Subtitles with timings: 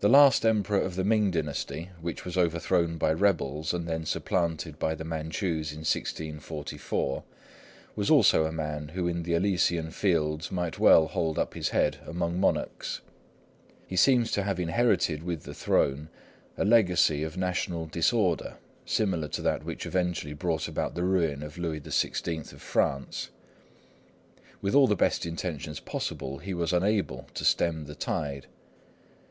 [0.00, 4.78] The last Emperor of the Ming dynasty, which was overthrown by rebels and then supplanted
[4.78, 7.24] by the Manchus in 1644,
[7.96, 11.96] was also a man who in the Elysian fields might well hold up his head
[12.06, 13.00] among monarchs.
[13.88, 16.10] He seems to have inherited with the throne
[16.56, 21.58] a legacy of national disorder similar to that which eventually brought about the ruin of
[21.58, 23.30] Louis XVI of France.
[24.62, 28.46] With all the best intentions possible, he was unable to stem the tide.